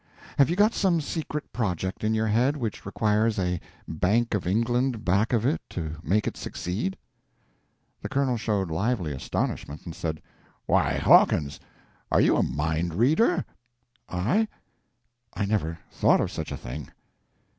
[0.39, 5.05] Have you got some secret project in your head which requires a Bank of England
[5.05, 9.93] back of it to make it succeed?" p184.jpg (28K) The Colonel showed lively astonishment, and
[9.93, 10.19] said:
[10.65, 11.59] "Why, Hawkins,
[12.11, 13.45] are you a mind reader?"
[14.09, 14.47] "I?
[15.35, 16.89] I never thought of such a thing."